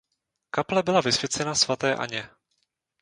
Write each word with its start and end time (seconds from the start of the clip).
Kaple 0.51 0.83
byla 0.83 1.01
vysvěcena 1.01 1.55
svaté 1.55 1.95
Anně. 1.95 2.29